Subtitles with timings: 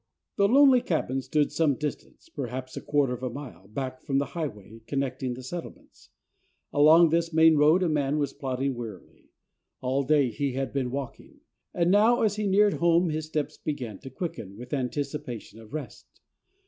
[0.35, 4.25] The lonely cabin stood some distance, perhaps a quarter of a mile, back from the
[4.33, 6.09] highway connecting the settlements.
[6.73, 9.29] Along this main road a man was plodding wearily.
[9.79, 11.41] All day he had been walking,
[11.71, 16.07] and now as he neared home his steps began to quicken with anticipation of rest.